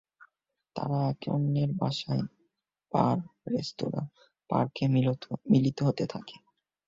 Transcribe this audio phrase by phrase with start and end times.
[0.75, 2.23] তারা একে অন্যের বাসায়,
[2.91, 3.17] বার,
[3.47, 4.05] রেস্তোরাঁ,
[4.49, 4.85] পার্কে
[5.51, 6.35] মিলিত হতে থাকে।